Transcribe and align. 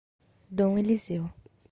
Dom 0.49 0.79
Eliseu 0.81 1.29